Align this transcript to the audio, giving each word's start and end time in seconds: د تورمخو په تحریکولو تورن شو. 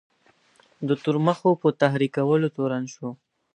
د 0.87 0.89
تورمخو 1.03 1.51
په 1.61 1.67
تحریکولو 1.81 2.47
تورن 2.55 2.83
شو. 2.93 3.09